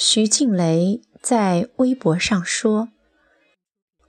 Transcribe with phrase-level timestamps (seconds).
[0.00, 2.90] 徐静蕾在微博上说：“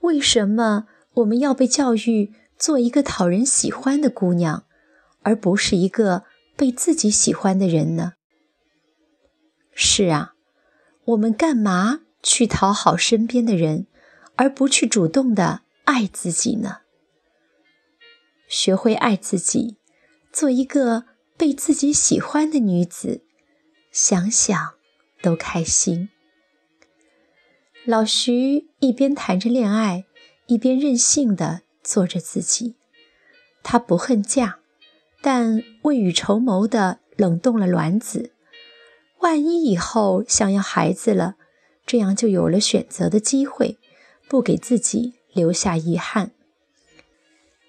[0.01, 0.85] 为什么
[1.15, 4.67] 我们要被教育做一个讨人喜欢的姑娘，
[5.23, 8.13] 而不是一个被自己喜欢的人呢？”
[9.73, 10.35] 是啊，
[11.05, 13.87] 我们干嘛去讨好身边的人，
[14.35, 16.81] 而不去主动的爱自己呢？
[18.47, 19.77] 学会爱自己，
[20.31, 23.23] 做一个被自己喜欢的女子，
[23.91, 24.75] 想想
[25.21, 26.09] 都开心。
[27.85, 30.05] 老徐一边谈着恋爱，
[30.47, 32.75] 一边任性的做着自己。
[33.63, 34.59] 他不恨嫁，
[35.21, 38.31] 但未雨绸缪的冷冻了卵子。
[39.19, 41.35] 万一以后想要孩子了，
[41.85, 43.77] 这样就有了选择的机会，
[44.27, 46.31] 不给自己留下遗憾。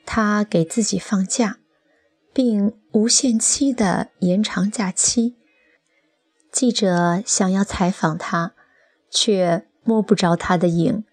[0.07, 1.59] 他给自己放假，
[2.33, 5.37] 并无限期的延长假期。
[6.51, 8.53] 记者想要采访他，
[9.09, 11.05] 却摸不着他的影。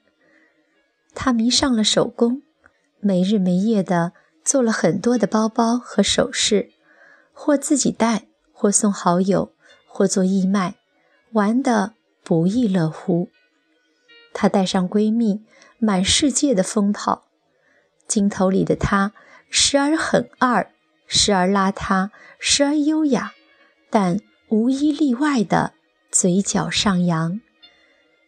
[1.14, 2.42] 他迷上了手工，
[3.00, 6.72] 没日没夜的做了很多的包包和首饰，
[7.34, 9.54] 或自己戴，或送好友，
[9.88, 10.76] 或做义卖，
[11.34, 11.94] 玩得
[12.24, 13.30] 不亦乐乎。
[14.34, 15.46] 她带上闺蜜，
[15.78, 17.28] 满世界的疯跑。
[18.08, 19.14] 镜头里的她，
[19.50, 20.72] 时而很二，
[21.06, 23.34] 时而邋遢，时而优雅，
[23.90, 24.20] 但
[24.50, 25.74] 无一例外的
[26.12, 27.42] 嘴角上扬，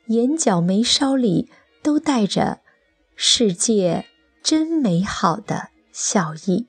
[0.08, 1.50] 眼角眉梢里
[1.82, 2.60] 都带着
[3.16, 4.06] “世界
[4.44, 6.68] 真美好”的笑意。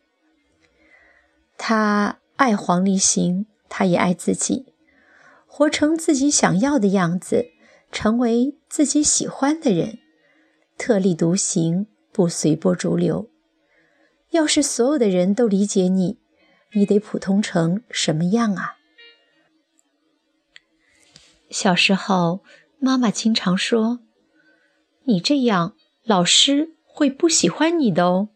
[1.59, 4.73] 他爱黄立行，他也爱自己，
[5.47, 7.47] 活成自己想要的样子，
[7.91, 9.99] 成为自己喜欢的人，
[10.79, 11.87] 特立独行。
[12.13, 13.31] 不随波逐流。
[14.31, 16.19] 要是所有的人都理解你，
[16.73, 18.79] 你得普通成什么样啊？
[21.51, 22.43] 小时候，
[22.79, 24.01] 妈妈经常说
[25.05, 25.75] ：“你这样，
[26.05, 28.29] 老师会不喜欢你的哦。”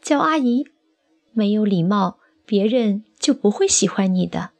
[0.00, 0.66] 叫阿姨，
[1.32, 4.50] 没有礼貌，别人就不会喜欢你的。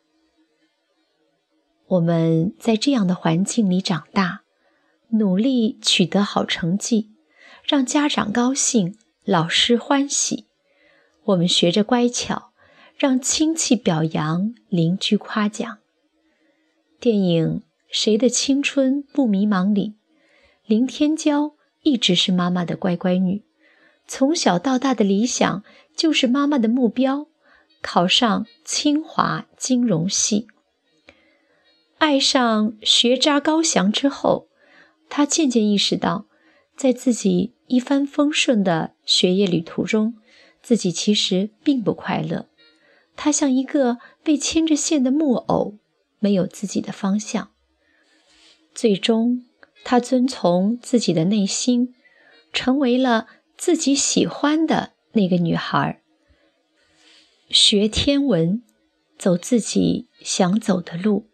[1.86, 4.42] 我们在这样的环境里长大，
[5.10, 7.10] 努力取得好成绩。
[7.64, 10.46] 让家长高兴，老师欢喜，
[11.24, 12.52] 我们学着乖巧，
[12.96, 15.78] 让亲戚表扬，邻居夸奖。
[17.00, 19.94] 电影《谁的青春不迷茫》里，
[20.66, 23.43] 林天骄一直是妈妈的乖乖女，
[24.06, 25.65] 从小到大的理想
[25.97, 27.27] 就是妈妈的目标，
[27.81, 30.47] 考上清华金融系。
[31.97, 34.49] 爱上学渣高翔之后，
[35.09, 36.27] 他渐渐意识到。
[36.77, 40.15] 在自己一帆风顺的学业旅途中，
[40.62, 42.49] 自己其实并不快乐。
[43.17, 45.77] 他像一个被牵着线的木偶，
[46.20, 47.50] 没有自己的方向。
[48.72, 49.44] 最终，
[49.82, 51.92] 他遵从自己的内心，
[52.53, 53.26] 成为了
[53.56, 56.00] 自己喜欢的那个女孩。
[57.48, 58.62] 学天文，
[59.19, 61.26] 走自己想走的路。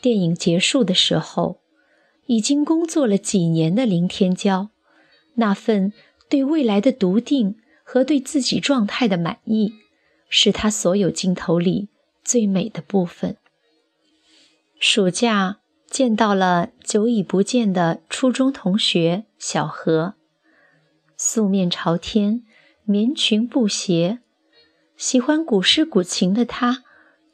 [0.00, 1.60] 电影结束的时候。
[2.26, 4.68] 已经工作了几年的林天骄，
[5.34, 5.92] 那份
[6.30, 9.74] 对未来的笃定和对自己状态的满意，
[10.28, 11.88] 是他所有镜头里
[12.24, 13.36] 最美的部分。
[14.78, 20.14] 暑假见到了久已不见的初中同学小何，
[21.16, 22.42] 素面朝天，
[22.84, 24.20] 棉裙布鞋，
[24.96, 26.82] 喜欢古诗古琴的他，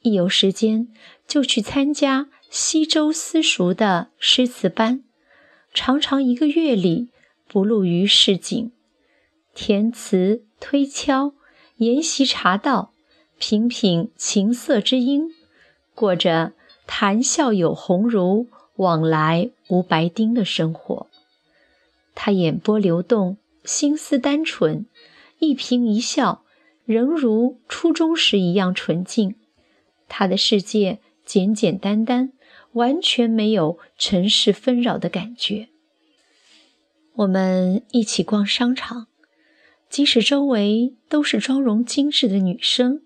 [0.02, 0.88] 一有时间
[1.26, 2.28] 就去参加。
[2.50, 5.04] 西周私塾的诗词班，
[5.74, 7.10] 常常一个月里
[7.46, 8.72] 不露于市井，
[9.54, 11.34] 填词推敲，
[11.76, 12.94] 研习茶道，
[13.38, 15.34] 品品琴瑟之音，
[15.94, 16.52] 过着
[16.86, 21.06] 谈笑有鸿儒，往来无白丁的生活。
[22.14, 24.86] 他眼波流动，心思单纯，
[25.38, 26.42] 一颦一笑
[26.84, 29.34] 仍如初中时一样纯净。
[30.08, 32.32] 他的世界简简单单。
[32.72, 35.68] 完全没有尘世纷扰的感觉。
[37.14, 39.08] 我们一起逛商场，
[39.88, 43.00] 即使周围都是妆容精致的女生，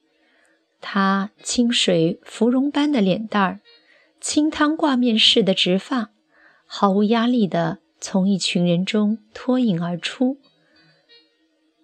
[0.82, 3.60] 她清水芙蓉般的脸蛋儿，
[4.20, 6.10] 清汤挂面似的直发，
[6.66, 10.36] 毫无压力地从一群人中脱颖而出。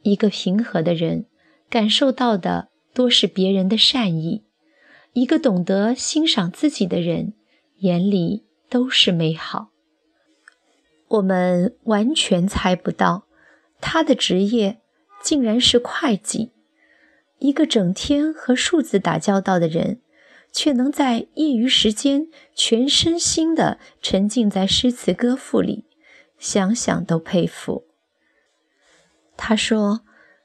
[0.02, 1.24] 一个平和的人，
[1.70, 4.42] 感受到的多是别人的善意；
[5.12, 7.32] 一个懂得欣赏自己的人。
[7.78, 9.68] 眼里都是美好。
[11.06, 13.24] 我们完全猜不到，
[13.80, 14.80] 他的职业
[15.22, 16.50] 竟然是会计。
[17.38, 20.00] 一个整天和数字打交道的人，
[20.52, 25.84] 却能在业余时间全身心地沉浸在诗词歌赋里，
[26.38, 27.84] 想想都佩服。
[29.36, 30.02] 他说：“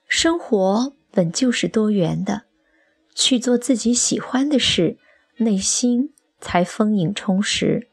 [0.07, 2.43] 生活本就是多元的，
[3.15, 4.97] 去做自己喜欢的事，
[5.37, 7.89] 内心才丰盈充实。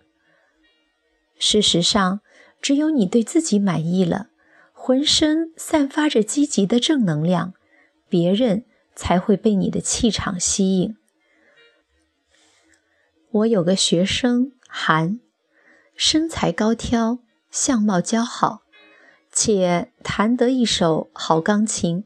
[1.39, 2.21] 事实上，
[2.61, 4.29] 只有你对自己满意了，
[4.75, 7.55] 浑身散发着积极的正能量，
[8.11, 10.97] 别人才会被你的气场吸引。”
[13.33, 15.21] 我有个学生韩，
[15.95, 17.21] 身材高挑，
[17.51, 18.63] 相貌姣好，
[19.31, 22.05] 且弹得一手好钢琴。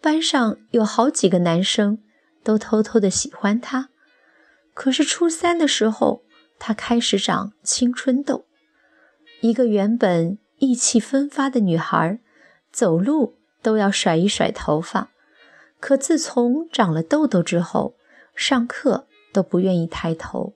[0.00, 2.02] 班上有好几个男生
[2.42, 3.90] 都偷偷的喜欢他。
[4.72, 6.24] 可是初三的时候，
[6.58, 8.46] 他开始长青春痘。
[9.42, 12.18] 一个原本意气风发的女孩，
[12.72, 15.10] 走路都要甩一甩头发。
[15.80, 17.96] 可自从长了痘痘之后，
[18.34, 19.06] 上课。
[19.32, 20.54] 都不愿意抬头，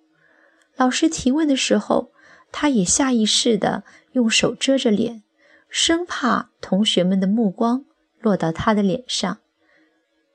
[0.75, 2.11] 老师提问的时候，
[2.51, 3.85] 他也下意识地
[4.15, 5.23] 用手遮着脸，
[5.69, 7.85] 生怕同学们的目光
[8.21, 9.39] 落到他的脸上。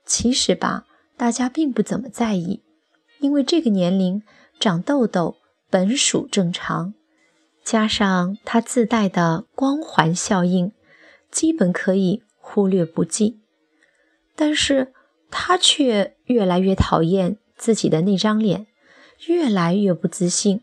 [0.06, 0.86] 其实吧，
[1.18, 2.62] 大家并不怎么在意，
[3.18, 4.22] 因为这个年龄
[4.58, 5.36] 长痘痘
[5.68, 6.94] 本属正常，
[7.62, 10.72] 加上他自带的光环效应，
[11.30, 13.40] 基本可以忽略不计。
[14.34, 14.92] 但是
[15.30, 17.36] 他却越来越讨厌。
[17.60, 18.68] 自己的那张脸
[19.26, 20.62] 越来越不自信。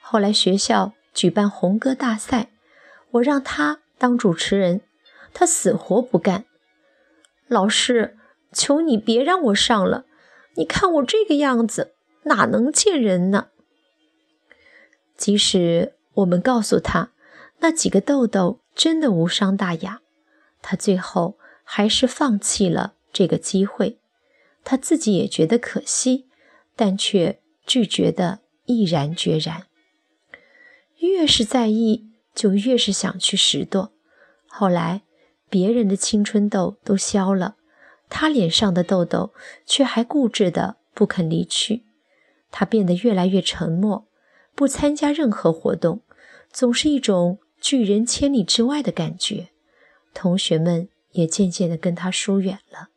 [0.00, 2.50] 后来学校举办红歌大赛，
[3.10, 4.82] 我让他当主持人，
[5.34, 6.44] 他死活不干。
[7.48, 8.16] 老师，
[8.52, 10.04] 求你别让我上了！
[10.54, 13.48] 你看我这个样子，哪能见人呢？
[15.16, 17.10] 即使我们告诉他
[17.58, 20.02] 那几个痘痘真的无伤大雅，
[20.62, 23.98] 他最后还是放弃了这个机会。
[24.64, 26.26] 他自己也觉得可惜。
[26.80, 29.66] 但却拒绝的毅然决然。
[30.98, 32.06] 越是在意，
[32.36, 33.90] 就越是想去拾掇。
[34.46, 35.02] 后来，
[35.50, 37.56] 别人的青春痘都消了，
[38.08, 39.34] 他脸上的痘痘
[39.66, 41.82] 却还固执的不肯离去。
[42.52, 44.06] 他变得越来越沉默，
[44.54, 46.02] 不参加任何活动，
[46.52, 49.48] 总是一种拒人千里之外的感觉。
[50.14, 52.90] 同学们也渐渐的跟他疏远了，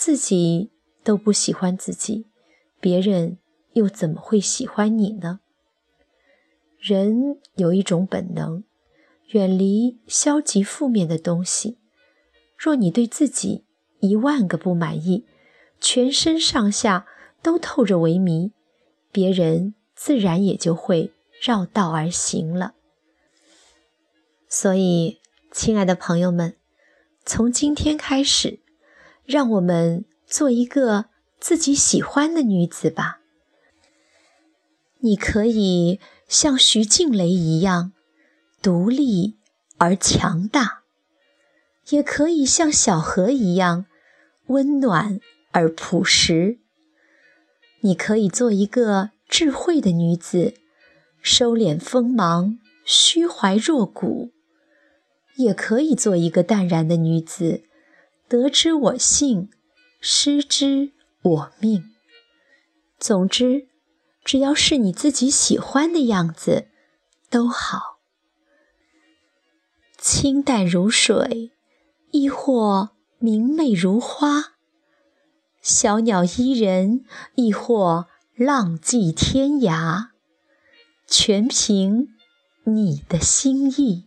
[0.00, 0.70] 自己
[1.04, 2.24] 都不喜欢自己。
[2.80, 3.36] 别人
[3.74, 5.40] 又怎么会喜欢你呢？
[6.78, 8.64] 人有一种本能，
[9.32, 11.76] 远离消极负面的东西。
[12.56, 13.66] 若你对自己
[13.98, 15.26] 一万个不满意，
[15.78, 17.06] 全身上下
[17.42, 18.52] 都透着萎靡，
[19.12, 21.12] 别人自然也就会
[21.42, 22.72] 绕道而行了。
[24.48, 25.20] 所以，
[25.52, 26.56] 亲爱的朋友们，
[27.26, 28.59] 从今天开始，
[29.30, 31.06] 让我们做一个。
[31.40, 33.20] 自己喜欢的女子吧。
[34.98, 35.98] 你可以
[36.28, 37.94] 像徐静蕾一样
[38.60, 39.38] 独立
[39.78, 40.82] 而强大，
[41.88, 43.86] 也可以像小河一样
[44.48, 45.18] 温暖
[45.52, 46.58] 而朴实。
[47.80, 50.52] 你可以做一个智慧的女子，
[51.22, 54.30] 收敛锋芒，虚怀若谷；
[55.36, 57.62] 也可以做一个淡然的女子，
[58.30, 59.50] 得之我幸，
[60.00, 60.92] 失之。
[61.20, 61.90] 我命。
[62.96, 63.66] 总之，
[64.24, 66.68] 只要是你自己喜欢的样子，
[67.28, 67.98] 都好。
[69.98, 71.50] 清淡如水，
[72.12, 74.52] 亦或明媚如花；
[75.60, 78.06] 小鸟依人，亦或
[78.36, 80.10] 浪迹天涯，
[81.08, 82.14] 全凭
[82.62, 84.06] 你的心意。